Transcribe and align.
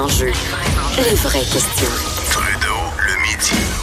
enjeux, 0.00 0.32
les 0.96 1.14
vraies 1.16 1.44
questions. 1.44 1.90
Trudeau, 2.30 2.80
le 3.06 3.22
midi. 3.22 3.79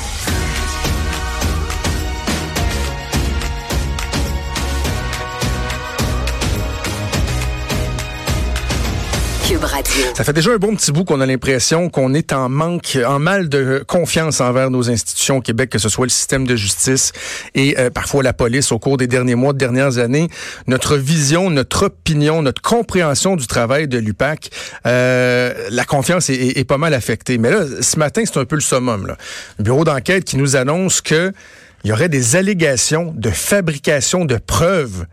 Ça 10.16 10.23
fait 10.23 10.34
déjà 10.34 10.52
un 10.52 10.58
bon 10.58 10.76
petit 10.76 10.91
bout 10.91 11.04
qu'on 11.04 11.22
a 11.22 11.26
l'impression 11.26 11.90
qu'on 11.90 12.13
est 12.13 12.34
en 12.34 12.49
manque, 12.49 12.98
en 13.05 13.20
mal 13.20 13.49
de 13.49 13.84
confiance 13.88 14.41
envers 14.41 14.72
nos 14.72 14.90
institutions 14.90 15.38
au 15.38 15.41
Québec, 15.41 15.70
que 15.70 15.77
ce 15.77 15.90
soit 15.90 16.05
le 16.05 16.09
système 16.09 16.48
de 16.48 16.55
justice 16.55 17.12
et 17.55 17.77
euh, 17.77 17.90
parfois 17.90 18.23
la 18.23 18.34
police 18.34 18.71
au 18.71 18.80
cours 18.80 18.98
des 18.98 19.08
derniers 19.08 19.35
mois, 19.35 19.54
de 19.54 19.58
dernières 19.58 19.98
années. 19.98 20.30
Notre 20.68 20.98
vision, 20.98 21.49
notre 21.49 21.88
opinion, 21.88 22.41
notre 22.41 22.62
compréhension 22.62 23.35
du 23.35 23.48
travail 23.48 23.88
de 23.88 23.98
l'UPAC, 23.98 24.49
euh, 24.85 25.54
la 25.70 25.85
confiance 25.85 26.29
est, 26.29 26.68
pas 26.68 26.77
mal 26.77 26.94
affectée. 26.94 27.38
Mais 27.38 27.51
là, 27.51 27.63
ce 27.82 27.98
matin, 27.99 28.23
c'est 28.26 28.38
un 28.38 28.46
peu 28.46 28.55
le 28.55 28.62
summum. 28.62 29.07
Là. 29.07 29.18
Le 29.60 29.63
bureau 29.63 29.84
d'enquête 29.84 30.23
qui 30.23 30.38
nous 30.38 30.55
annonce 30.55 31.01
que 31.01 31.32
il 31.84 31.90
y 31.90 31.94
aurait 31.94 32.10
des 32.10 32.35
allégations 32.35 33.13
de 33.16 33.29
fabrication 33.29 34.26
de 34.26 34.38
preuves 34.38 35.05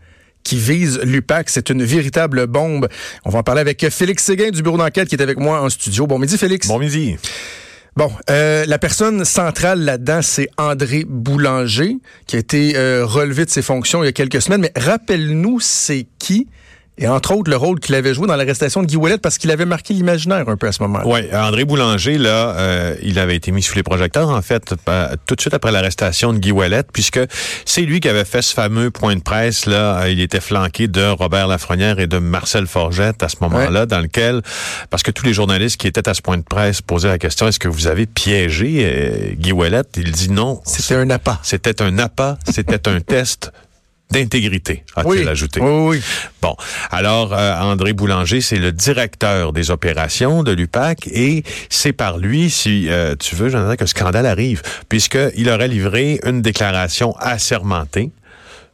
qui 0.45 0.57
vise 0.57 1.01
l'UPAC. 1.03 1.49
C'est 1.49 1.69
une 1.69 1.83
véritable 1.83 2.47
bombe. 2.47 2.87
On 3.25 3.29
va 3.29 3.39
en 3.39 3.43
parler 3.43 3.59
avec 3.59 3.89
Félix 3.89 4.23
Séguin 4.23 4.51
du 4.51 4.61
bureau 4.61 4.77
d'enquête 4.77 5.09
qui 5.09 5.15
est 5.15 5.21
avec 5.21 5.37
moi 5.37 5.59
en 5.59 5.69
studio. 5.69 6.07
Bon 6.07 6.17
midi, 6.17 6.37
Félix. 6.37 6.69
Bon 6.69 6.79
midi. 6.79 7.17
Bon, 7.97 8.11
euh, 8.29 8.65
la 8.67 8.77
personne 8.77 9.23
centrale 9.23 9.79
là-dedans, 9.79 10.21
c'est 10.21 10.49
André 10.57 11.05
Boulanger, 11.07 11.95
qui 12.27 12.35
a 12.35 12.39
été 12.39 12.75
euh, 12.75 13.05
relevé 13.05 13.45
de 13.45 13.49
ses 13.49 13.61
fonctions 13.61 14.03
il 14.03 14.07
y 14.07 14.09
a 14.09 14.11
quelques 14.11 14.41
semaines. 14.41 14.61
Mais 14.61 14.73
rappelle-nous, 14.75 15.59
c'est 15.61 16.05
qui? 16.19 16.47
Et 16.97 17.07
entre 17.09 17.33
autres, 17.35 17.51
le 17.51 17.57
rôle 17.57 17.79
qu'il 17.81 17.93
avait 17.95 18.13
joué 18.13 18.25
dans 18.25 18.37
l'arrestation 18.37 18.81
de 18.81 18.87
Guy 18.87 18.95
Ouellet, 18.95 19.17
parce 19.17 19.37
qu'il 19.37 19.51
avait 19.51 19.65
marqué 19.65 19.93
l'imaginaire 19.93 20.47
un 20.47 20.55
peu 20.55 20.67
à 20.67 20.71
ce 20.71 20.81
moment-là. 20.83 21.03
Oui, 21.05 21.19
André 21.33 21.65
Boulanger, 21.65 22.17
là, 22.17 22.55
euh, 22.55 22.95
il 23.03 23.19
avait 23.19 23.35
été 23.35 23.51
mis 23.51 23.61
sous 23.61 23.75
les 23.75 23.83
projecteurs, 23.83 24.29
en 24.29 24.41
fait, 24.41 24.75
pa- 24.85 25.11
tout 25.25 25.35
de 25.35 25.41
suite 25.41 25.53
après 25.53 25.73
l'arrestation 25.73 26.31
de 26.31 26.37
Guy 26.39 26.53
Ouellet, 26.53 26.83
puisque 26.93 27.19
c'est 27.65 27.81
lui 27.81 27.99
qui 27.99 28.07
avait 28.07 28.23
fait 28.23 28.41
ce 28.41 28.53
fameux 28.53 28.91
point 28.91 29.15
de 29.15 29.21
presse, 29.21 29.65
là. 29.65 30.03
Euh, 30.03 30.09
Il 30.09 30.21
était 30.21 30.39
flanqué 30.39 30.87
de 30.87 31.03
Robert 31.05 31.47
Lafrenière 31.47 31.99
et 31.99 32.07
de 32.07 32.17
Marcel 32.17 32.65
Forgette 32.67 33.21
à 33.23 33.27
ce 33.27 33.35
moment-là, 33.41 33.85
dans 33.85 33.99
lequel, 33.99 34.41
parce 34.89 35.03
que 35.03 35.11
tous 35.11 35.25
les 35.25 35.33
journalistes 35.33 35.75
qui 35.75 35.87
étaient 35.87 36.07
à 36.07 36.13
ce 36.13 36.21
point 36.21 36.37
de 36.37 36.43
presse 36.43 36.81
posaient 36.81 37.09
la 37.09 37.17
question, 37.17 37.47
est-ce 37.49 37.59
que 37.59 37.67
vous 37.67 37.87
avez 37.87 38.05
piégé 38.05 38.83
euh, 38.85 39.33
Guy 39.35 39.51
Ouellet? 39.51 39.81
Il 39.97 40.11
dit 40.13 40.31
non. 40.31 40.61
C'était 40.65 40.95
un 40.95 41.09
appât. 41.09 41.39
C'était 41.43 41.81
un 41.81 41.97
appât, 41.99 42.37
c'était 42.49 42.87
un 42.87 43.01
test 43.01 43.51
d'intégrité, 44.11 44.83
a-t-il 44.95 45.21
Oui. 45.21 45.27
ajouté. 45.27 45.59
Oui. 45.61 46.01
Bon, 46.41 46.55
alors 46.91 47.33
euh, 47.33 47.59
André 47.59 47.93
Boulanger, 47.93 48.41
c'est 48.41 48.57
le 48.57 48.71
directeur 48.71 49.51
des 49.51 49.71
opérations 49.71 50.43
de 50.43 50.51
l'UPAC 50.51 51.07
et 51.07 51.43
c'est 51.69 51.93
par 51.93 52.17
lui, 52.17 52.49
si 52.49 52.87
euh, 52.89 53.15
tu 53.17 53.35
veux, 53.35 53.49
Jonathan, 53.49 53.75
que 53.75 53.83
le 53.83 53.87
scandale 53.87 54.25
arrive, 54.25 54.61
puisqu'il 54.89 55.49
aurait 55.49 55.67
livré 55.67 56.19
une 56.23 56.41
déclaration 56.41 57.15
assermentée 57.17 58.11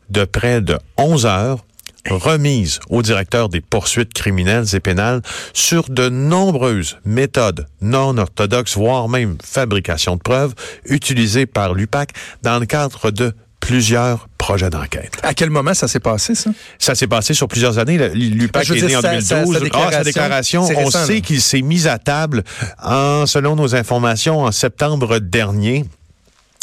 de 0.10 0.26
près 0.26 0.62
de 0.62 0.78
11 0.98 1.26
heures 1.26 1.66
remise 2.10 2.80
au 2.90 3.02
directeur 3.02 3.50
des 3.50 3.62
poursuites 3.62 4.14
criminelles 4.14 4.66
et 4.74 4.80
pénales 4.80 5.22
sur 5.54 5.90
de 5.90 6.10
nombreuses 6.10 6.98
méthodes 7.06 7.68
non 7.82 8.18
orthodoxes, 8.18 8.76
voire 8.76 9.08
même 9.08 9.38
fabrication 9.44 10.16
de 10.16 10.22
preuves, 10.22 10.56
utilisées 10.86 11.46
par 11.46 11.74
l'UPAC 11.74 12.10
dans 12.42 12.60
le 12.60 12.66
cadre 12.66 13.12
de 13.12 13.34
plusieurs 13.60 14.28
d'enquête. 14.70 15.14
À 15.24 15.34
quel 15.34 15.50
moment 15.50 15.74
ça 15.74 15.88
s'est 15.88 16.00
passé, 16.00 16.36
ça? 16.36 16.52
Ça 16.80 16.96
s'est 16.96 17.08
passé 17.08 17.34
sur 17.34 17.48
plusieurs 17.48 17.78
années. 17.78 17.98
L'UPAC 18.14 18.70
est 18.72 18.82
né 18.82 18.96
en 18.96 19.02
sa- 19.02 19.22
sa- 19.22 19.36
2012. 19.44 19.54
sa 19.54 19.58
Ah, 19.58 19.64
déclaration, 19.64 20.04
déclaration, 20.04 20.64
on 20.64 20.86
récent, 20.86 21.06
sait 21.06 21.22
qu'il 21.22 21.42
s'est 21.42 21.62
mis 21.62 21.88
à 21.88 21.98
table, 21.98 22.44
en, 22.84 23.26
selon 23.26 23.56
nos 23.56 23.76
informations, 23.76 24.42
en 24.42 24.52
septembre 24.52 25.20
dernier. 25.20 25.86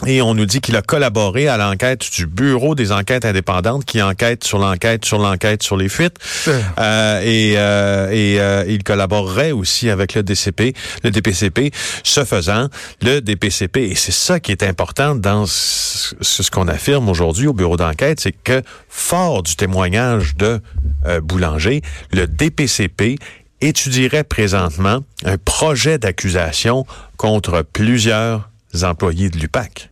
Et 0.06 0.22
on 0.22 0.34
nous 0.34 0.46
dit 0.46 0.60
qu'il 0.60 0.76
a 0.76 0.82
collaboré 0.82 1.48
à 1.48 1.56
l'enquête 1.56 2.08
du 2.14 2.26
Bureau 2.26 2.76
des 2.76 2.92
enquêtes 2.92 3.24
indépendantes 3.24 3.84
qui 3.84 4.00
enquête 4.00 4.44
sur 4.44 4.58
l'enquête, 4.58 5.04
sur 5.04 5.18
l'enquête, 5.18 5.64
sur 5.64 5.76
les 5.76 5.88
fuites. 5.88 6.16
Euh. 6.46 6.60
Euh, 6.78 7.20
et 7.24 7.54
euh, 7.56 8.10
et 8.10 8.40
euh, 8.40 8.64
il 8.68 8.84
collaborerait 8.84 9.50
aussi 9.50 9.90
avec 9.90 10.14
le 10.14 10.22
DCP, 10.22 10.74
le 11.02 11.10
DPCP. 11.10 11.72
Ce 12.04 12.24
faisant, 12.24 12.68
le 13.02 13.20
DPCP, 13.20 13.90
et 13.90 13.94
c'est 13.96 14.12
ça 14.12 14.38
qui 14.38 14.52
est 14.52 14.62
important 14.62 15.16
dans 15.16 15.46
ce, 15.46 16.14
ce 16.20 16.50
qu'on 16.50 16.68
affirme 16.68 17.08
aujourd'hui 17.08 17.48
au 17.48 17.52
Bureau 17.52 17.76
d'enquête, 17.76 18.20
c'est 18.20 18.32
que 18.32 18.62
fort 18.88 19.42
du 19.42 19.56
témoignage 19.56 20.36
de 20.36 20.60
euh, 21.06 21.20
Boulanger, 21.20 21.82
le 22.12 22.26
DPCP 22.26 23.16
étudierait 23.60 24.24
présentement 24.24 25.00
un 25.24 25.38
projet 25.38 25.98
d'accusation 25.98 26.86
contre 27.16 27.62
plusieurs 27.62 28.48
employés 28.84 29.30
de 29.30 29.38
l'UPAC. 29.38 29.90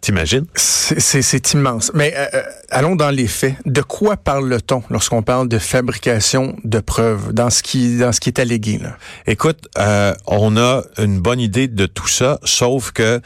T'imagines? 0.00 0.46
C'est- 0.54 1.52
immense. 1.52 1.92
Mais 1.92 2.14
euh, 2.16 2.24
euh, 2.32 2.42
allons 2.70 2.96
dans 2.96 3.10
les 3.10 3.26
faits. 3.26 3.54
De 3.66 3.82
quoi 3.82 4.16
parle-t-on 4.16 4.82
lorsqu'on 4.88 5.22
parle 5.22 5.46
de 5.46 5.58
fabrication 5.58 6.56
de 6.64 6.80
preuves 6.80 7.34
dans 7.34 7.50
ce 7.50 7.62
qui, 7.62 7.98
dans 7.98 8.10
ce 8.10 8.18
qui 8.18 8.30
est 8.30 8.38
allégué? 8.38 8.78
Là? 8.78 8.96
Écoute, 9.26 9.68
euh, 9.76 10.14
on 10.26 10.56
a 10.56 10.84
une 10.96 11.20
bonne 11.20 11.38
idée 11.40 11.68
de 11.68 11.84
tout 11.84 12.08
ça, 12.08 12.38
sauf 12.44 12.92
que, 12.92 13.20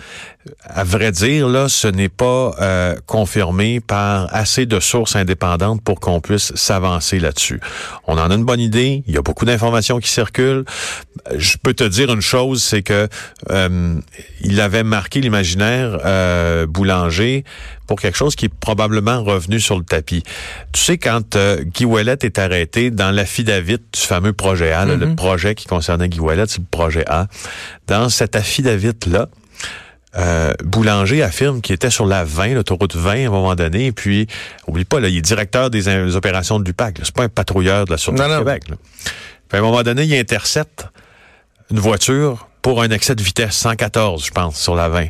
à 0.64 0.84
vrai 0.84 1.12
dire, 1.12 1.48
là, 1.48 1.68
ce 1.68 1.88
n'est 1.88 2.08
pas 2.08 2.54
euh, 2.60 2.96
confirmé 3.06 3.80
par 3.80 4.28
assez 4.34 4.66
de 4.66 4.78
sources 4.80 5.16
indépendantes 5.16 5.82
pour 5.82 6.00
qu'on 6.00 6.20
puisse 6.20 6.54
s'avancer 6.54 7.18
là-dessus. 7.18 7.60
On 8.06 8.18
en 8.18 8.30
a 8.30 8.34
une 8.34 8.44
bonne 8.44 8.60
idée. 8.60 9.02
Il 9.06 9.14
y 9.14 9.16
a 9.16 9.22
beaucoup 9.22 9.44
d'informations 9.44 9.98
qui 9.98 10.08
circulent. 10.08 10.64
Je 11.34 11.56
peux 11.62 11.74
te 11.74 11.84
dire 11.84 12.12
une 12.12 12.20
chose, 12.20 12.62
c'est 12.62 12.82
que 12.82 13.08
euh, 13.50 13.94
il 14.40 14.60
avait 14.60 14.82
marqué 14.82 15.20
l'imaginaire 15.20 15.98
euh, 16.04 16.66
Boulanger 16.66 17.44
pour 17.86 18.00
quelque 18.00 18.16
chose 18.16 18.34
qui 18.36 18.46
est 18.46 18.54
probablement 18.54 19.22
revenu 19.22 19.60
sur 19.60 19.78
le 19.78 19.84
tapis. 19.84 20.22
Tu 20.72 20.80
sais, 20.80 20.98
quand 20.98 21.36
euh, 21.36 21.62
Guy 21.62 21.84
Ouellet 21.84 22.16
est 22.22 22.38
arrêté 22.38 22.90
dans 22.90 23.10
l'affidavit 23.10 23.78
du 23.78 24.00
fameux 24.00 24.32
projet 24.32 24.72
A, 24.72 24.84
là, 24.84 24.96
le 24.96 25.14
projet 25.14 25.54
qui 25.54 25.66
concernait 25.66 26.08
Guy 26.08 26.20
Ouellet, 26.20 26.44
c'est 26.48 26.58
le 26.58 26.66
projet 26.70 27.04
A, 27.08 27.28
dans 27.86 28.08
cet 28.08 28.36
affidavit-là, 28.36 29.28
euh, 30.16 30.52
Boulanger 30.64 31.22
affirme 31.22 31.60
qu'il 31.60 31.74
était 31.74 31.90
sur 31.90 32.06
la 32.06 32.24
20, 32.24 32.54
l'autoroute 32.54 32.94
20 32.94 33.10
à 33.10 33.26
un 33.26 33.30
moment 33.30 33.54
donné, 33.54 33.86
et 33.86 33.92
puis, 33.92 34.26
oublie 34.66 34.84
pas, 34.84 35.00
là, 35.00 35.08
il 35.08 35.16
est 35.16 35.22
directeur 35.22 35.70
des, 35.70 35.82
des 35.82 36.16
opérations 36.16 36.58
de 36.60 36.64
l'UPAC. 36.64 36.98
C'est 37.02 37.14
pas 37.14 37.24
un 37.24 37.28
patrouilleur 37.28 37.84
de 37.84 37.90
la 37.90 37.98
Sûreté 37.98 38.22
Non, 38.22 38.28
du 38.28 38.32
non. 38.34 38.38
Québec. 38.40 38.68
là. 38.68 38.76
Puis 39.48 39.58
à 39.58 39.60
un 39.60 39.64
moment 39.64 39.82
donné, 39.82 40.04
il 40.04 40.14
intercepte 40.16 40.86
une 41.70 41.78
voiture 41.80 42.48
pour 42.62 42.82
un 42.82 42.90
excès 42.90 43.14
de 43.14 43.22
vitesse, 43.22 43.54
114, 43.56 44.24
je 44.26 44.30
pense, 44.30 44.56
sur 44.60 44.74
la 44.74 44.88
20. 44.88 45.06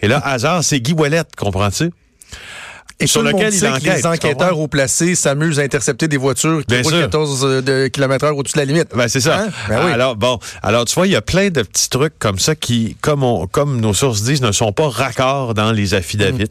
Et 0.00 0.08
là, 0.08 0.20
hasard, 0.24 0.62
c'est 0.64 0.80
Guy 0.80 0.92
Ouellet, 0.92 1.22
comprends-tu? 1.36 1.90
Et 3.00 3.06
Sur 3.06 3.20
tout 3.20 3.26
le 3.26 3.32
lequel 3.32 3.46
monde 3.46 3.54
il 3.54 3.58
sait 3.58 3.66
que 3.66 3.72
enquête, 3.72 3.96
les 3.96 4.06
enquêteurs 4.06 4.58
au 4.58 4.68
placé 4.68 5.14
s'amusent 5.16 5.58
à 5.58 5.62
intercepter 5.62 6.06
des 6.06 6.16
voitures 6.16 6.64
qui 6.64 6.76
roulent 6.76 6.84
sûr. 6.84 7.00
14 7.00 7.44
euh, 7.44 7.60
de 7.60 7.88
km 7.88 8.24
heure 8.24 8.36
au-dessus 8.36 8.54
de 8.54 8.60
la 8.60 8.64
limite. 8.64 8.88
Ben 8.94 9.08
c'est 9.08 9.20
ça. 9.20 9.40
Hein? 9.40 9.48
Ben 9.68 9.84
oui. 9.84 9.92
Alors 9.92 10.14
bon, 10.14 10.38
alors 10.62 10.84
tu 10.84 10.94
vois, 10.94 11.06
il 11.06 11.12
y 11.12 11.16
a 11.16 11.22
plein 11.22 11.50
de 11.50 11.62
petits 11.62 11.88
trucs 11.88 12.16
comme 12.18 12.38
ça 12.38 12.54
qui, 12.54 12.96
comme 13.00 13.24
on, 13.24 13.46
comme 13.48 13.80
nos 13.80 13.94
sources 13.94 14.22
disent, 14.22 14.42
ne 14.42 14.52
sont 14.52 14.72
pas 14.72 14.88
raccords 14.88 15.54
dans 15.54 15.72
les 15.72 15.94
affidavits. 15.94 16.50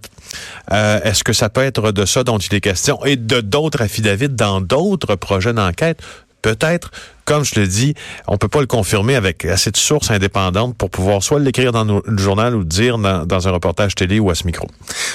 Euh, 0.71 0.99
Est-ce 1.03 1.23
que 1.23 1.33
ça 1.33 1.49
peut 1.49 1.63
être 1.63 1.91
de 1.91 2.05
ça 2.05 2.23
dont 2.23 2.37
il 2.37 2.53
est 2.53 2.61
question 2.61 3.03
et 3.05 3.15
de 3.15 3.39
d'autres 3.39 3.81
affidavits 3.81 4.29
dans 4.29 4.59
d'autres 4.59 5.15
projets 5.15 5.53
d'enquête? 5.53 5.99
Peut-être. 6.43 6.91
comme 7.25 7.45
je 7.45 7.57
le 7.57 7.67
dis, 7.67 7.93
on 8.27 8.37
peut 8.37 8.49
pas 8.49 8.59
le 8.59 8.67
confirmer 8.67 9.15
avec 9.15 9.45
assez 9.45 9.71
de 9.71 9.77
sources 9.77 10.11
indépendantes 10.11 10.75
pour 10.77 10.89
pouvoir 10.89 11.23
soit 11.23 11.39
l'écrire 11.39 11.71
dans 11.71 11.85
nos- 11.85 12.03
le 12.05 12.17
journal 12.17 12.53
ou 12.53 12.59
le 12.59 12.65
dire 12.65 12.97
dans, 12.97 13.25
dans 13.25 13.47
un 13.47 13.51
reportage 13.51 13.95
télé 13.95 14.19
ou 14.19 14.29
à 14.29 14.35
ce 14.35 14.45
micro. 14.45 14.67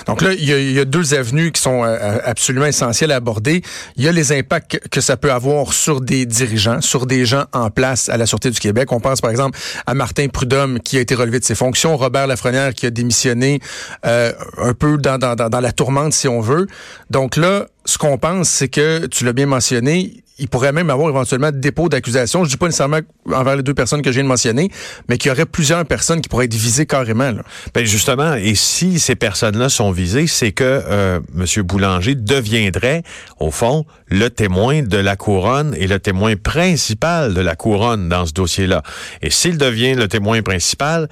Donc 0.06 0.22
là, 0.22 0.32
il 0.32 0.42
y, 0.42 0.72
y 0.72 0.80
a 0.80 0.86
deux 0.86 1.12
avenues 1.12 1.52
qui 1.52 1.60
sont 1.60 1.84
euh, 1.84 2.19
absolument 2.25 2.64
essentielles 2.64 3.12
à 3.12 3.16
aborder. 3.16 3.60
Il 3.96 4.04
y 4.04 4.08
a 4.08 4.12
les 4.12 4.32
impacts 4.32 4.88
que, 4.88 5.00
ça 5.02 5.19
peut 5.19 5.30
avoir 5.30 5.75
sur 5.75 6.00
des 6.00 6.25
dirigeants, 6.25 6.80
sur 6.80 7.04
des 7.04 7.26
gens 7.26 7.44
en 7.52 7.69
place 7.69 8.08
à 8.08 8.16
la 8.16 8.25
Sûreté 8.25 8.50
du 8.50 8.58
Québec. 8.58 8.90
On 8.90 9.00
pense 9.00 9.20
par 9.20 9.30
exemple 9.30 9.58
à 9.86 9.92
Martin 9.92 10.28
Prudhomme 10.28 10.80
qui 10.80 10.96
a 10.96 11.00
été 11.02 11.14
relevé 11.14 11.40
de 11.40 11.44
ses 11.44 11.54
fonctions, 11.54 11.94
Robert 11.98 12.26
Lafrenière 12.26 12.72
qui 12.72 12.86
a 12.86 12.90
démissionné 12.90 13.60
euh, 14.06 14.32
un 14.56 14.72
peu 14.72 14.96
dans, 14.96 15.19
dans, 15.19 15.34
dans 15.36 15.60
la 15.60 15.72
tourmente 15.72 16.14
si 16.14 16.26
on 16.26 16.40
veut. 16.40 16.66
Donc 17.10 17.36
là, 17.36 17.66
ce 17.84 17.98
qu'on 17.98 18.16
pense, 18.16 18.48
c'est 18.48 18.69
que, 18.69 19.04
tu 19.08 19.26
l'as 19.26 19.34
bien 19.34 19.46
mentionné, 19.46 20.22
il 20.38 20.49
pourrait 20.49 20.73
même 20.73 20.90
avoir 20.90 21.08
éventuellement 21.08 21.50
dépôt 21.52 21.88
d'accusation. 21.88 22.44
Je 22.44 22.50
dis 22.50 22.56
pas 22.56 22.67
nécessairement 22.67 23.00
envers 23.32 23.56
les 23.56 23.62
deux 23.62 23.75
personnes 23.75 24.02
que 24.02 24.11
je 24.11 24.14
viens 24.14 24.25
de 24.25 24.29
mentionner, 24.29 24.70
mais 25.08 25.19
qu'il 25.19 25.29
y 25.31 25.32
aurait 25.32 25.46
plusieurs 25.46 25.85
personnes 25.85 26.20
qui 26.20 26.29
pourraient 26.29 26.46
être 26.46 26.55
visées 26.55 26.87
carrément. 26.87 27.31
Là. 27.31 27.43
Ben 27.75 27.85
justement, 27.85 28.35
et 28.35 28.55
si 28.55 28.99
ces 28.99 29.17
personnes-là 29.17 29.69
sont 29.69 29.90
visées, 29.90 30.26
c'est 30.26 30.52
que 30.52 30.64
euh, 30.64 31.20
M. 31.37 31.62
Boulanger 31.64 32.14
deviendrait, 32.14 33.02
au 33.40 33.50
fond, 33.50 33.85
le 34.06 34.29
témoin 34.31 34.82
de 34.82 34.96
la 34.96 35.17
couronne 35.17 35.75
et 35.79 35.87
le 35.87 35.99
témoin 35.99 36.35
principal 36.37 37.35
de 37.35 37.40
la 37.40 37.56
couronne 37.56 38.08
dans 38.08 38.26
ce 38.26 38.32
dossier-là. 38.32 38.82
Et 39.23 39.31
s'il 39.31 39.58
devient 39.58 39.94
le 39.94 40.08
témoin 40.08 40.43
principal, 40.43 41.08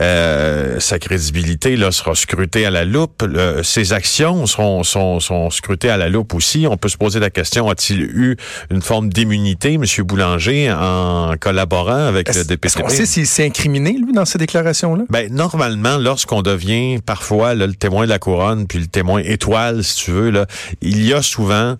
euh, 0.00 0.78
sa 0.80 0.98
crédibilité 0.98 1.76
là 1.76 1.90
sera 1.90 2.14
scrutée 2.14 2.66
à 2.66 2.70
la 2.70 2.84
loupe. 2.84 3.24
Ses 3.62 3.92
actions 3.92 4.46
seront, 4.46 4.84
sont, 4.84 5.20
sont 5.20 5.50
scrutées 5.50 5.90
à 5.90 5.96
la 5.96 6.08
loupe 6.08 6.34
aussi. 6.34 6.66
On 6.68 6.76
peut 6.76 6.88
se 6.88 6.96
poser 6.96 7.20
la 7.20 7.30
question 7.30 7.68
a-t-il 7.68 8.02
eu 8.02 8.36
une 8.70 8.82
forme 8.82 9.08
d'immunité, 9.10 9.74
M. 9.74 9.84
Boulanger, 10.04 10.70
en 10.72 11.32
collaborant 11.40 12.06
avec 12.06 12.28
le 12.28 12.30
Est-ce 12.30 12.40
est-ce 12.40 12.48
DPCP? 12.48 12.82
qu'on 12.82 12.88
sait 12.88 13.06
s'il 13.06 13.26
s'est 13.26 13.46
incriminé, 13.46 13.92
lui, 13.92 14.12
dans 14.12 14.24
ces 14.24 14.38
déclarations-là? 14.38 15.04
Ben, 15.10 15.32
normalement, 15.32 15.96
lorsqu'on 15.98 16.42
devient 16.42 16.98
parfois 17.04 17.54
là, 17.54 17.66
le 17.66 17.74
témoin 17.74 18.04
de 18.04 18.10
la 18.10 18.18
couronne, 18.18 18.66
puis 18.66 18.78
le 18.78 18.86
témoin 18.86 19.20
étoile, 19.24 19.84
si 19.84 20.04
tu 20.04 20.10
veux, 20.10 20.30
là, 20.30 20.46
il 20.82 21.04
y 21.06 21.12
a 21.12 21.22
souvent 21.22 21.76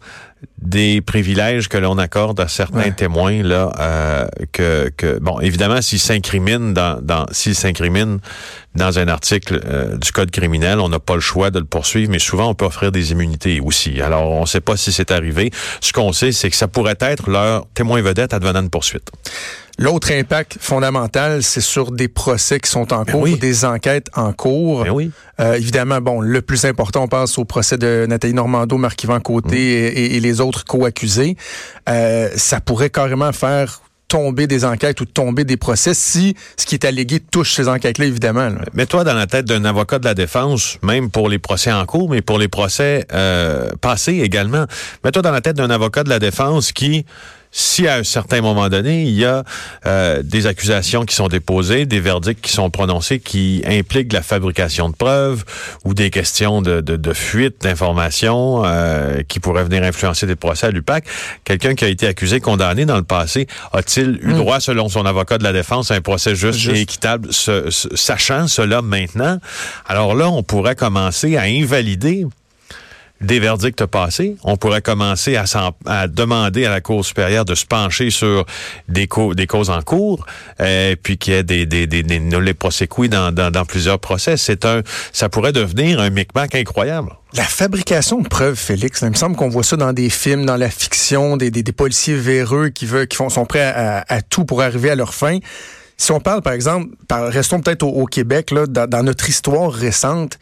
des 0.63 1.01
privilèges 1.01 1.69
que 1.69 1.77
l'on 1.79 1.99
accorde 1.99 2.41
à 2.41 2.49
certains 2.49 2.79
Ouais. 2.81 2.93
témoins 2.93 3.43
là 3.43 3.73
euh, 3.79 4.27
que, 4.53 4.91
que 4.97 5.19
bon 5.19 5.39
évidemment 5.41 5.83
s'ils 5.83 5.99
s'incrimine 5.99 6.73
dans, 6.75 7.01
dans 7.03 7.27
s'ils 7.31 7.55
s'incrimine 7.55 8.21
dans 8.75 8.99
un 8.99 9.09
article 9.09 9.61
euh, 9.65 9.97
du 9.97 10.13
code 10.13 10.31
criminel 10.31 10.79
on 10.81 10.89
n'a 10.89 10.99
pas 11.01 11.15
le 11.15 11.21
choix 11.21 11.51
de 11.51 11.59
le 11.59 11.65
poursuivre 11.65 12.11
mais 12.11 12.19
souvent 12.19 12.49
on 12.49 12.55
peut 12.55 12.65
offrir 12.67 12.93
des 12.93 13.13
immunités 13.13 13.61
aussi. 13.61 14.01
Alors 14.01 14.31
on 14.31 14.43
ne 14.43 14.47
sait 14.47 14.61
pas 14.61 14.77
si 14.77 14.93
c'est 14.93 15.11
arrivé. 15.11 15.51
Ce 15.81 15.93
qu'on 15.93 16.13
sait 16.13 16.33
c'est 16.33 16.49
que 16.51 16.57
ça 16.57 16.69
pourrait 16.69 16.97
être 17.01 17.29
leur 17.31 17.67
témoin 17.75 18.01
vedette 18.01 18.33
advenant 18.33 18.61
une 18.63 18.71
poursuite 18.71 19.11
L'autre 19.83 20.13
impact 20.13 20.59
fondamental, 20.61 21.43
c'est 21.43 21.63
sur 21.63 21.91
des 21.91 22.09
procès 22.09 22.61
qui 22.61 22.69
sont 22.71 22.93
en 22.93 23.03
Ben 23.05 23.13
cours, 23.13 23.23
oui. 23.23 23.39
des 23.39 23.65
enquêtes 23.65 24.09
en 24.15 24.33
cours. 24.35 24.85
Ben 24.85 24.91
oui. 24.91 25.11
Euh, 25.41 25.55
évidemment, 25.55 26.03
bon, 26.03 26.21
le 26.21 26.43
plus 26.43 26.67
important, 26.67 27.05
on 27.05 27.09
passe 27.09 27.39
au 27.39 27.47
procès 27.47 27.79
de 27.79 28.05
Nathalie 28.07 28.35
Normando, 28.35 28.77
Marc-Yvan 28.77 29.21
Côté 29.21 29.57
Mm. 29.57 29.97
et, 29.97 30.17
et 30.17 30.21
les 30.21 30.41
autres 30.43 30.67
co-accusés. 30.67 31.37
Euh, 31.89 32.29
ça 32.37 32.61
pourrait 32.61 32.91
carrément 32.91 33.33
faire 33.33 33.81
tomber 34.07 34.47
des 34.49 34.65
enquêtes 34.65 35.01
ou 35.01 35.05
tomber 35.05 35.45
des 35.45 35.57
procès 35.57 35.95
si 35.95 36.35
ce 36.59 36.67
qui 36.67 36.75
est 36.75 36.85
allégué 36.85 37.21
touche 37.21 37.55
ces 37.55 37.69
enquêtes-là, 37.69 38.07
évidemment. 38.07 38.51
Mets-toi 38.75 39.05
dans 39.05 39.15
la 39.15 39.29
tête 39.29 39.47
d'un 39.47 39.65
avocat 39.65 39.99
de 40.01 40.05
la 40.05 40.15
défense, 40.15 40.79
même 40.83 41.11
pour 41.11 41.29
les 41.29 41.39
procès 41.39 41.71
en 41.73 41.87
cours, 41.87 42.11
mais 42.11 42.21
pour 42.21 42.37
les 42.39 42.49
procès 42.49 43.07
euh, 43.13 43.71
passés 43.81 44.19
également. 44.19 44.67
Mets-toi 45.05 45.23
dans 45.23 45.31
la 45.31 45.41
tête 45.41 45.57
d'un 45.57 45.71
avocat 45.71 46.03
de 46.03 46.09
la 46.11 46.19
défense 46.19 46.73
qui, 46.73 47.07
si 47.53 47.89
à 47.89 47.97
un 47.97 48.05
certain 48.05 48.41
moment 48.41 48.69
donné, 48.69 49.03
il 49.05 49.15
y 49.15 49.25
a 49.25 49.45
euh, 49.87 50.23
des 50.23 50.47
accusations 50.47 51.05
qui 51.05 51.15
sont 51.17 51.29
déposées, 51.29 51.85
des 51.87 51.99
verdicts 52.01 52.41
qui 52.41 52.53
sont 52.53 52.71
prononcés 52.71 53.19
qui 53.19 53.63
impliquent 53.67 54.13
la 54.13 54.23
fabrication 54.23 54.89
de 54.89 54.95
preuves 54.95 55.45
ou 55.85 55.93
des 55.95 56.11
questions 56.11 56.63
de, 56.63 56.81
de, 56.81 56.97
de 56.97 57.13
fuite 57.13 57.63
d'informations 57.63 58.63
euh, 58.65 59.23
qui 59.27 59.41
pourraient 59.41 59.65
venir 59.65 59.83
influencer 59.83 60.27
des 60.27 60.37
procès 60.37 60.69
à 60.69 60.71
l'UPAC, 60.71 61.05
quelqu'un 61.45 61.75
qui 61.75 61.85
a 61.85 61.89
été 61.89 62.07
accusé, 62.07 62.41
condamné 62.41 62.87
dans 62.87 62.97
le 62.97 63.03
passé, 63.03 63.47
a-t-il 63.73 64.21
eu 64.23 64.33
droit, 64.35 64.61
selon 64.61 64.89
son 64.89 65.05
avocat 65.05 65.39
de 65.39 65.45
la 65.45 65.53
défense, 65.53 65.91
à 65.91 65.95
un 65.95 66.01
procès 66.01 66.35
juste, 66.37 66.59
Juste. 66.59 66.77
et 66.77 66.81
équitable, 66.81 67.29
ce- 67.33 67.69
ce- 67.71 67.95
sachant 67.97 68.47
cela 68.47 68.81
maintenant? 68.83 69.39
Alors 69.87 70.15
là, 70.15 70.29
on 70.31 70.43
pourrait 70.43 70.77
commencer 70.77 71.37
à 71.37 71.43
invalider 71.43 72.27
des 73.21 73.39
verdicts 73.39 73.85
passés. 73.87 74.37
On 74.45 74.57
pourrait 74.57 74.81
commencer 74.81 75.37
à, 75.37 76.09
demander 76.09 76.65
à 76.65 76.71
la 76.71 76.81
Cour 76.81 77.05
supérieure 77.05 77.45
de 77.45 77.55
se 77.55 77.67
pencher 77.67 78.11
sur 78.11 78.47
des, 78.89 79.07
cau- 79.07 79.35
des 79.35 79.47
causes 79.47 79.71
en 79.71 79.83
cours, 79.83 80.25
euh, 80.61 80.97
puis 81.01 81.19
qu'il 81.19 81.35
y 81.35 81.37
ait 81.37 81.43
des, 81.43 81.67
des, 81.67 81.87
des, 81.87 82.03
des 82.03 82.19
dans, 82.19 83.65
plusieurs 83.67 83.99
procès. 83.99 84.37
C'est 84.37 84.65
un, 84.65 84.83
ça 85.13 85.29
pourrait 85.29 85.53
devenir 85.53 86.01
un 86.01 86.11
micmac 86.11 86.55
incroyable. 86.55 87.11
La 87.35 87.45
fabrication 87.45 88.21
de 88.21 88.29
preuves, 88.29 88.57
Félix, 88.57 89.03
il 89.03 89.11
me 89.11 89.15
semble 89.15 89.37
qu'on 89.37 89.49
voit 89.49 89.63
ça 89.63 89.77
dans 89.77 89.93
des 89.93 90.11
films, 90.11 90.47
dans 90.47 90.57
la 90.57 90.71
fiction, 90.71 91.37
des, 91.37 91.51
policiers 91.73 92.17
véreux 92.17 92.71
qui 92.71 92.87
veulent, 92.87 93.07
qui 93.07 93.17
sont 93.17 93.47
prêts 93.47 93.63
à, 93.63 94.23
tout 94.23 94.45
pour 94.45 94.63
arriver 94.63 94.91
à 94.91 94.95
leur 94.95 95.15
fin. 95.15 95.39
Si 95.97 96.13
on 96.13 96.21
parle, 96.21 96.41
par 96.41 96.55
exemple, 96.55 96.89
par, 97.07 97.29
restons 97.29 97.61
peut-être 97.61 97.83
au, 97.83 98.07
Québec, 98.07 98.51
là, 98.51 98.67
dans 98.67 99.03
notre 99.03 99.29
histoire 99.29 99.71
récente, 99.71 100.39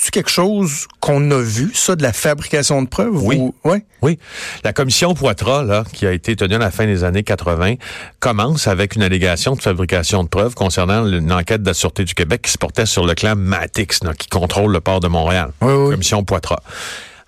c'est 0.00 0.10
quelque 0.10 0.30
chose 0.30 0.86
qu'on 1.00 1.30
a 1.30 1.38
vu, 1.40 1.70
ça, 1.74 1.94
de 1.96 2.02
la 2.02 2.12
fabrication 2.12 2.82
de 2.82 2.88
preuves? 2.88 3.22
Oui. 3.22 3.36
Ou- 3.36 3.54
ouais. 3.64 3.84
Oui. 4.02 4.18
La 4.64 4.72
commission 4.72 5.14
Poitras, 5.14 5.62
là, 5.62 5.84
qui 5.92 6.06
a 6.06 6.12
été 6.12 6.36
tenue 6.36 6.56
à 6.56 6.58
la 6.58 6.70
fin 6.70 6.84
des 6.86 7.04
années 7.04 7.22
80, 7.22 7.74
commence 8.20 8.66
avec 8.66 8.96
une 8.96 9.02
allégation 9.02 9.54
de 9.54 9.62
fabrication 9.62 10.24
de 10.24 10.28
preuves 10.28 10.54
concernant 10.54 11.06
une 11.06 11.32
enquête 11.32 11.62
de 11.62 11.68
la 11.68 11.74
Sûreté 11.74 12.04
du 12.04 12.14
Québec 12.14 12.42
qui 12.42 12.50
se 12.52 12.58
portait 12.58 12.86
sur 12.86 13.06
le 13.06 13.14
clan 13.14 13.34
Matix, 13.36 14.02
là, 14.02 14.12
qui 14.14 14.28
contrôle 14.28 14.72
le 14.72 14.80
port 14.80 15.00
de 15.00 15.08
Montréal. 15.08 15.50
Oui, 15.62 15.72
oui. 15.72 15.90
Commission 15.92 16.24
Poitras. 16.24 16.60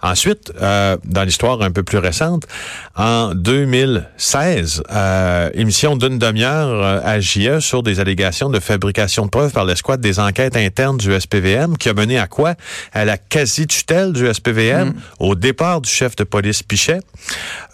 Ensuite, 0.07 0.53
euh, 0.63 0.97
dans 1.05 1.25
l'histoire 1.25 1.63
un 1.63 1.73
peu 1.73 1.83
plus 1.83 1.99
récente, 1.99 2.47
en 2.95 3.35
2016, 3.35 4.85
euh, 4.93 5.51
émission 5.55 5.97
d'une 5.97 6.21
demi-heure 6.21 6.69
euh, 6.69 7.01
à 7.03 7.19
JE 7.19 7.59
sur 7.59 7.83
des 7.83 7.99
allégations 7.99 8.49
de 8.49 8.61
fabrication 8.61 9.25
de 9.25 9.31
preuves 9.31 9.51
par 9.51 9.65
l'escouade 9.65 10.01
des 10.01 10.21
enquêtes 10.21 10.57
internes 10.57 10.97
du 10.97 11.13
SPVM, 11.13 11.77
qui 11.77 11.89
a 11.89 11.95
mené 11.95 12.21
à 12.21 12.29
quoi? 12.29 12.55
À 12.93 13.05
la 13.05 13.19
quasi-tutelle 13.19 14.13
du 14.13 14.33
SPVM, 14.33 14.95
au 15.19 15.35
départ 15.35 15.81
du 15.81 15.91
chef 15.91 16.15
de 16.15 16.23
police 16.23 16.63
Pichet, 16.63 17.01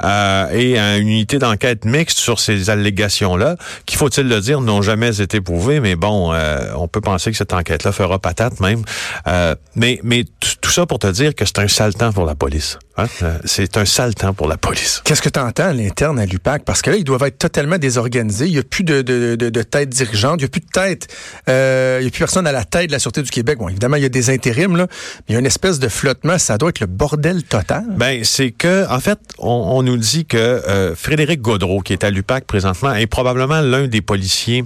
euh, 0.02 0.48
et 0.52 0.78
à 0.78 0.96
une 0.96 1.08
unité 1.08 1.38
d'enquête 1.38 1.84
mixte 1.84 2.18
sur 2.18 2.40
ces 2.40 2.70
allégations-là, 2.70 3.56
qui, 3.84 3.96
faut-il 3.96 4.26
le 4.26 4.40
dire, 4.40 4.62
n'ont 4.62 4.80
jamais 4.80 5.20
été 5.20 5.42
prouvées, 5.42 5.80
mais 5.80 5.96
bon, 5.96 6.32
euh, 6.32 6.72
on 6.76 6.88
peut 6.88 7.02
penser 7.02 7.30
que 7.30 7.36
cette 7.36 7.52
enquête-là 7.52 7.92
fera 7.92 8.18
patate 8.18 8.58
même. 8.60 8.82
Euh, 9.26 9.54
mais 9.76 10.00
mais 10.02 10.24
ça 10.72 10.86
pour 10.86 10.98
te 10.98 11.06
dire 11.06 11.34
que 11.34 11.44
c'est 11.44 11.58
un 11.58 11.68
sale 11.68 11.94
temps 11.94 12.12
pour 12.12 12.24
la 12.24 12.34
police. 12.34 12.78
hein? 12.96 13.06
Euh, 13.22 13.38
C'est 13.44 13.76
un 13.76 13.84
sale 13.84 14.14
temps 14.14 14.32
pour 14.34 14.48
la 14.48 14.56
police. 14.56 15.02
Qu'est-ce 15.04 15.22
que 15.22 15.28
tu 15.28 15.38
entends 15.38 15.68
à 15.68 15.72
l'interne 15.72 16.18
à 16.18 16.26
l'UPAC? 16.26 16.64
Parce 16.64 16.82
que 16.82 16.90
là, 16.90 16.96
ils 16.96 17.04
doivent 17.04 17.22
être 17.24 17.38
totalement 17.38 17.78
désorganisés. 17.78 18.46
Il 18.46 18.52
n'y 18.52 18.58
a 18.58 18.62
plus 18.62 18.84
de, 18.84 19.02
de, 19.02 19.36
de, 19.36 19.50
de 19.50 19.62
tête 19.62 19.88
dirigeante. 19.90 20.36
Il 20.40 20.44
n'y 20.44 20.46
a 20.46 20.48
plus 20.48 20.60
de 20.60 20.66
tête. 20.72 21.08
euh, 21.48 21.98
il 22.00 22.04
n'y 22.04 22.08
a 22.08 22.10
plus 22.10 22.18
personne 22.20 22.46
à 22.46 22.52
la 22.52 22.64
tête 22.64 22.86
de 22.88 22.92
la 22.92 22.98
Sûreté 22.98 23.22
du 23.22 23.30
Québec. 23.30 23.58
Bon, 23.58 23.68
évidemment, 23.68 23.96
il 23.96 24.02
y 24.02 24.06
a 24.06 24.08
des 24.08 24.30
intérims, 24.30 24.76
là. 24.76 24.86
Mais 25.20 25.24
il 25.30 25.32
y 25.34 25.36
a 25.36 25.40
une 25.40 25.46
espèce 25.46 25.78
de 25.78 25.88
flottement. 25.88 26.38
Ça 26.38 26.58
doit 26.58 26.70
être 26.70 26.80
le 26.80 26.86
bordel 26.86 27.42
total. 27.44 27.84
Ben, 27.90 28.24
c'est 28.24 28.50
que, 28.50 28.88
en 28.90 29.00
fait, 29.00 29.18
on, 29.38 29.48
on 29.50 29.82
nous 29.82 29.96
dit 29.96 30.24
que 30.24 30.36
euh, 30.38 30.94
Frédéric 30.96 31.40
Gaudreau, 31.40 31.80
qui 31.80 31.92
est 31.92 32.04
à 32.04 32.10
l'UPAC 32.10 32.44
présentement, 32.44 32.92
est 32.94 33.06
probablement 33.06 33.60
l'un 33.60 33.86
des 33.88 34.00
policiers 34.00 34.64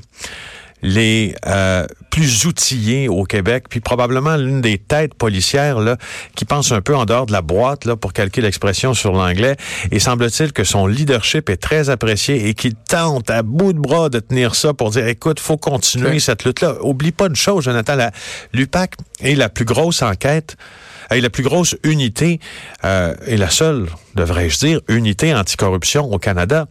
les 0.82 1.34
euh, 1.46 1.86
plus 2.10 2.44
outillés 2.46 3.08
au 3.08 3.24
Québec, 3.24 3.64
puis 3.68 3.80
probablement 3.80 4.36
l'une 4.36 4.60
des 4.60 4.78
têtes 4.78 5.14
policières 5.14 5.80
là, 5.80 5.96
qui 6.34 6.44
pense 6.44 6.70
un 6.72 6.80
peu 6.80 6.94
en 6.94 7.04
dehors 7.06 7.26
de 7.26 7.32
la 7.32 7.42
boîte, 7.42 7.84
là, 7.86 7.96
pour 7.96 8.12
calquer 8.12 8.40
l'expression 8.40 8.94
sur 8.94 9.12
l'anglais. 9.12 9.56
Et 9.90 9.98
semble-t-il 9.98 10.52
que 10.52 10.64
son 10.64 10.86
leadership 10.86 11.48
est 11.50 11.56
très 11.56 11.88
apprécié 11.90 12.48
et 12.48 12.54
qu'il 12.54 12.74
tente 12.74 13.30
à 13.30 13.42
bout 13.42 13.72
de 13.72 13.78
bras 13.78 14.08
de 14.08 14.18
tenir 14.20 14.54
ça 14.54 14.74
pour 14.74 14.90
dire, 14.90 15.06
écoute, 15.06 15.40
faut 15.40 15.56
continuer 15.56 16.20
cette 16.20 16.44
lutte-là. 16.44 16.76
Oublie 16.82 17.12
pas 17.12 17.26
une 17.26 17.36
chose, 17.36 17.64
Jonathan, 17.64 17.94
la- 17.96 18.12
l'UPAC 18.52 18.94
est 19.20 19.34
la 19.34 19.48
plus 19.48 19.64
grosse 19.64 20.02
enquête 20.02 20.56
est 21.10 21.20
la 21.20 21.30
plus 21.30 21.42
grosse 21.42 21.76
unité 21.84 22.40
euh, 22.84 23.14
et 23.26 23.36
la 23.36 23.50
seule, 23.50 23.86
devrais-je 24.14 24.58
dire, 24.58 24.80
unité 24.88 25.34
anticorruption 25.34 26.12
au 26.12 26.18
Canada. 26.18 26.66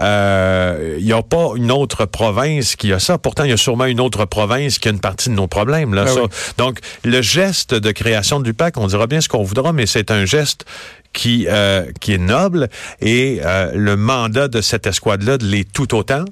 Euh, 0.00 0.96
Il 0.98 1.04
n'y 1.04 1.12
a 1.12 1.22
pas 1.22 1.50
une 1.56 1.70
autre 1.72 2.04
province 2.06 2.76
qui 2.76 2.92
a 2.92 2.98
ça. 2.98 3.18
Pourtant, 3.18 3.44
il 3.44 3.50
y 3.50 3.54
a 3.54 3.56
sûrement 3.56 3.86
une 3.86 4.00
autre 4.00 4.24
province 4.24 4.78
qui 4.78 4.88
a 4.88 4.90
une 4.90 5.00
partie 5.00 5.28
de 5.30 5.34
nos 5.34 5.46
problèmes. 5.48 5.94
Là, 5.94 6.04
Ah 6.06 6.10
ça. 6.14 6.22
oui. 6.22 6.28
Donc, 6.58 6.78
le 7.04 7.22
geste 7.22 7.74
de 7.74 7.90
création 7.92 8.40
du 8.40 8.54
PAC, 8.54 8.76
on 8.76 8.86
dira 8.86 9.06
bien 9.06 9.20
ce 9.20 9.28
qu'on 9.28 9.42
voudra, 9.42 9.72
mais 9.72 9.86
c'est 9.86 10.10
un 10.10 10.24
geste 10.24 10.64
qui, 11.12 11.46
euh, 11.48 11.84
qui 12.00 12.14
est 12.14 12.18
noble 12.18 12.68
et 13.02 13.40
euh, 13.44 13.70
le 13.74 13.96
mandat 13.96 14.48
de 14.48 14.62
cette 14.62 14.86
escouade-là 14.86 15.36
l'est 15.42 15.70
tout 15.70 15.94
autant. 15.94 16.24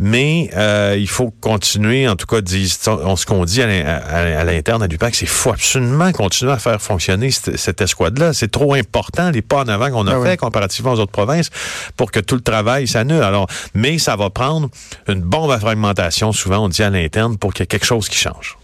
Mais 0.00 0.50
euh, 0.56 0.96
il 0.98 1.08
faut 1.08 1.30
continuer, 1.40 2.08
en 2.08 2.16
tout 2.16 2.26
cas, 2.26 2.38
on- 2.86 3.16
ce 3.16 3.26
qu'on 3.26 3.44
dit 3.44 3.62
à 3.62 3.66
l'in- 3.66 3.84
à- 3.86 4.40
à 4.40 4.44
l'interne 4.44 4.82
à 4.82 4.86
l'UPAC, 4.86 5.14
c'est 5.14 5.18
qu'il 5.20 5.28
faut 5.28 5.50
absolument 5.50 6.10
continuer 6.12 6.52
à 6.52 6.58
faire 6.58 6.80
fonctionner 6.80 7.30
cette, 7.30 7.56
cette 7.56 7.80
escouade-là. 7.80 8.32
C'est 8.32 8.50
trop 8.50 8.74
important, 8.74 9.30
les 9.30 9.42
pas 9.42 9.58
en 9.62 9.68
avant 9.68 9.90
qu'on 9.90 10.06
a 10.06 10.16
Ah 10.16 10.22
fait 10.22 10.30
oui. 10.30 10.36
comparativement 10.36 10.92
aux 10.92 11.00
autres 11.00 11.12
provinces 11.12 11.50
pour 11.96 12.10
que 12.10 12.20
tout 12.20 12.34
le 12.34 12.40
travail 12.40 12.88
s'annule. 12.88 13.22
Alors, 13.22 13.46
mais 13.74 13.98
ça 13.98 14.16
va 14.16 14.30
prendre 14.30 14.68
une 15.08 15.20
bombe 15.20 15.50
à 15.50 15.58
fragmentation, 15.60 16.32
souvent 16.32 16.64
on 16.64 16.68
dit 16.68 16.82
à 16.82 16.90
l'interne, 16.90 17.36
pour 17.36 17.52
qu'il 17.52 17.62
y 17.62 17.64
ait 17.64 17.66
quelque 17.66 17.86
chose 17.86 18.08
qui 18.08 18.16
change. 18.16 18.56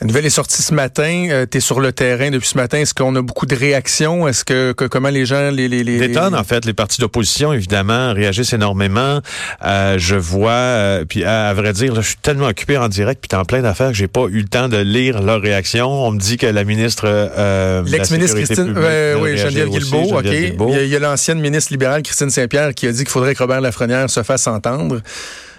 La 0.00 0.06
nouvelle 0.06 0.26
est 0.26 0.30
sortie 0.30 0.62
ce 0.62 0.74
matin. 0.74 1.44
tu 1.50 1.58
es 1.58 1.60
sur 1.60 1.80
le 1.80 1.92
terrain 1.92 2.30
depuis 2.30 2.48
ce 2.48 2.56
matin. 2.56 2.78
Est-ce 2.78 2.94
qu'on 2.94 3.14
a 3.16 3.22
beaucoup 3.22 3.46
de 3.46 3.54
réactions? 3.54 4.26
Est-ce 4.26 4.44
que, 4.44 4.72
que- 4.72 4.86
comment 4.86 5.10
les 5.10 5.26
gens 5.26 5.50
les 5.50 5.68
les 5.68 5.84
les 5.84 5.98
Détonne, 5.98 6.34
en 6.34 6.44
fait. 6.44 6.64
Les 6.64 6.72
partis 6.72 7.00
d'opposition, 7.00 7.52
évidemment, 7.52 8.12
réagissent 8.14 8.52
énormément. 8.52 9.20
Euh, 9.64 9.96
je 9.98 10.16
vois, 10.16 10.50
euh, 10.80 11.04
puis 11.08 11.24
à, 11.24 11.48
à 11.48 11.54
vrai 11.54 11.72
dire, 11.72 11.94
là, 11.94 12.00
je 12.00 12.08
suis 12.08 12.16
tellement 12.16 12.46
occupé 12.48 12.76
en 12.76 12.88
direct, 12.88 13.24
puis 13.28 13.38
en 13.38 13.44
plein 13.44 13.62
d'affaires 13.62 13.88
que 13.88 13.96
j'ai 13.96 14.08
pas 14.08 14.26
eu 14.30 14.40
le 14.40 14.48
temps 14.48 14.68
de 14.68 14.78
lire 14.78 15.22
leurs 15.22 15.40
réactions. 15.40 15.88
On 15.90 16.10
me 16.12 16.18
dit 16.18 16.36
que 16.36 16.46
la 16.46 16.64
ministre... 16.64 17.04
euh, 17.06 17.82
L'ex-ministre 17.86 18.36
Christine, 18.36 18.74
euh, 18.76 19.16
oui, 19.20 19.36
Geneviève 19.36 19.68
Guilbeault, 19.68 20.16
OK. 20.16 20.24
Geneviève 20.24 20.50
Guilbeault. 20.50 20.68
Il 20.70 20.76
y 20.76 20.78
a, 20.78 20.82
il 20.84 20.88
y 20.88 20.96
a 20.96 20.98
l'ancienne 20.98 21.40
ministre 21.40 21.72
libérale 21.72 22.02
Christine 22.02 22.30
Saint-Pierre 22.30 22.74
qui 22.74 22.86
a 22.86 22.92
dit 22.92 22.98
qu'il 22.98 23.08
faudrait 23.10 23.34
que 23.34 23.42
Robert 23.42 23.60
Lafrenière 23.60 24.08
se 24.10 24.22
fasse 24.22 24.46
entendre. 24.46 25.00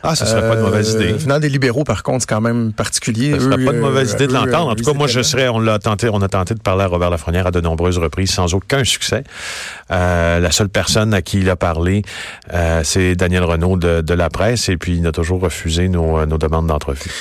Ah, 0.04 0.16
ce 0.16 0.26
serait 0.26 0.48
pas 0.48 0.56
de 0.56 0.62
mauvaise 0.62 0.96
Euh, 0.96 1.02
idée. 1.02 1.14
Venant 1.14 1.40
des 1.40 1.50
libéraux, 1.50 1.84
par 1.84 2.04
contre, 2.04 2.22
c'est 2.22 2.30
quand 2.30 2.42
même 2.42 2.74
particulier. 2.74 3.34
Ce 3.34 3.46
serait 3.46 3.64
pas 3.64 3.72
de 3.72 3.80
mauvaise 3.80 4.12
euh, 4.12 4.16
idée 4.16 4.28
de 4.28 4.34
l'entendre. 4.34 4.68
En 4.68 4.72
euh, 4.72 4.76
tout 4.76 4.84
cas, 4.84 4.94
moi, 4.94 5.08
je 5.08 5.22
serais, 5.22 5.48
on 5.48 5.60
l'a 5.60 5.80
tenté, 5.80 6.10
on 6.12 6.22
a 6.22 6.28
tenté 6.28 6.54
de 6.54 6.60
parler 6.60 6.84
à 6.84 6.88
Robert 6.88 7.10
Lafrenière 7.10 7.48
à 7.48 7.52
de 7.52 7.62
nombreuses 7.62 7.98
reprises 7.98 8.32
sans 8.32 8.54
aucun 8.54 8.84
succès. 8.84 9.24
Euh, 9.92 10.40
la 10.40 10.52
seule 10.52 10.70
personne 10.70 11.14
à 11.14 11.22
qui 11.22 11.40
il 11.40 11.50
a 11.50 11.56
parlé, 11.56 12.02
euh, 12.54 12.82
c'est 12.84 13.16
Daniel 13.16 13.44
Renault 13.44 13.78
de, 13.78 14.02
de 14.02 14.14
la 14.14 14.30
presse, 14.30 14.70
et 14.70 14.78
puis 14.78 14.98
il 14.98 15.08
a 15.08 15.12
toujours 15.12 15.42
refusé 15.42 15.88
nos, 15.90 16.26
nos 16.26 16.38
demandes 16.38 16.68
d'entrevue. 16.68 17.12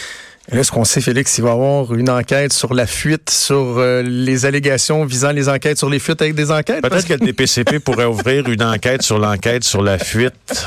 Et 0.51 0.57
Là, 0.57 0.65
ce 0.65 0.73
qu'on 0.73 0.85
sait, 0.85 1.01
Félix, 1.01 1.39
il 1.39 1.43
va 1.43 1.51
y 1.51 1.53
avoir 1.53 1.95
une 1.95 2.11
enquête 2.11 2.53
sur 2.53 2.75
la 2.75 2.87
fuite, 2.87 3.31
sur 3.31 3.79
euh, 3.79 4.03
les 4.03 4.47
allégations 4.47 5.05
visant 5.05 5.31
les 5.31 5.49
enquêtes 5.49 5.79
sur 5.79 5.89
les 5.89 5.99
fuites 6.01 6.21
avec 6.23 6.35
des 6.35 6.51
enquêtes. 6.51 6.83
Peut-être 6.83 7.07
que 7.07 7.13
le 7.13 7.21
DPCP 7.21 7.79
pourrait 7.79 8.07
ouvrir 8.07 8.49
une 8.49 8.63
enquête 8.63 9.03
sur 9.03 9.19
l'enquête 9.19 9.63
sur 9.63 9.83
la 9.83 9.99
fuite 9.99 10.33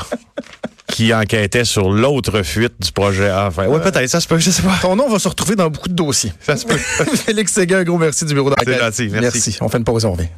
qui 0.88 1.14
enquêtait 1.14 1.64
sur 1.64 1.90
l'autre 1.90 2.42
fuite 2.42 2.74
du 2.80 2.92
projet 2.92 3.28
A. 3.28 3.46
Enfin, 3.46 3.66
oui, 3.68 3.80
peut-être, 3.82 4.08
ça 4.08 4.20
se 4.20 4.28
peut, 4.28 4.38
je 4.38 4.50
sais 4.50 4.62
pas. 4.62 4.78
Ton 4.80 4.96
nom 4.96 5.08
va 5.08 5.18
se 5.18 5.28
retrouver 5.28 5.56
dans 5.56 5.70
beaucoup 5.70 5.88
de 5.88 5.94
dossiers. 5.94 6.32
Ça 6.40 6.56
se 6.56 6.66
peut. 6.66 6.76
Félix 7.16 7.52
Séguin, 7.52 7.78
un 7.78 7.84
gros 7.84 7.98
merci 7.98 8.24
du 8.24 8.34
bureau 8.34 8.50
d'enquête. 8.50 8.68
Merci. 8.68 9.08
Merci. 9.10 9.58
On 9.60 9.68
fait 9.68 9.78
une 9.78 9.84
pause, 9.84 10.04
on 10.04 10.12
revient. 10.12 10.28